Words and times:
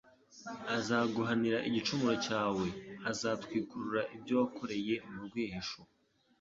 azaguhanira 0.75 1.57
igicumuro 1.67 2.15
cyawe 2.25 2.65
azatwikurura 3.11 4.01
ibyo 4.15 4.33
wakoreye 4.39 4.95
mu 5.11 5.19
rwihisho 5.27 5.79